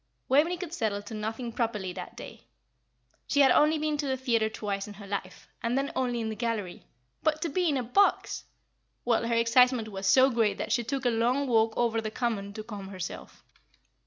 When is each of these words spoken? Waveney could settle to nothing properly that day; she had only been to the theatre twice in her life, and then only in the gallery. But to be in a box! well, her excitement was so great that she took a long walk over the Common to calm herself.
Waveney 0.27 0.57
could 0.57 0.73
settle 0.73 1.03
to 1.03 1.13
nothing 1.13 1.51
properly 1.53 1.93
that 1.93 2.17
day; 2.17 2.47
she 3.27 3.41
had 3.41 3.51
only 3.51 3.77
been 3.77 3.97
to 3.97 4.07
the 4.07 4.17
theatre 4.17 4.49
twice 4.49 4.87
in 4.87 4.95
her 4.95 5.05
life, 5.05 5.47
and 5.61 5.77
then 5.77 5.91
only 5.95 6.19
in 6.19 6.29
the 6.29 6.35
gallery. 6.35 6.87
But 7.21 7.39
to 7.43 7.49
be 7.49 7.69
in 7.69 7.77
a 7.77 7.83
box! 7.83 8.45
well, 9.05 9.27
her 9.27 9.35
excitement 9.35 9.89
was 9.89 10.07
so 10.07 10.31
great 10.31 10.57
that 10.57 10.71
she 10.71 10.83
took 10.83 11.05
a 11.05 11.09
long 11.11 11.45
walk 11.47 11.77
over 11.77 12.01
the 12.01 12.09
Common 12.09 12.51
to 12.53 12.63
calm 12.63 12.87
herself. 12.87 13.43